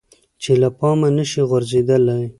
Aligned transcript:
چې 0.41 0.51
له 0.61 0.69
پامه 0.77 1.09
نشي 1.17 1.41
غورځیدلی. 1.49 2.23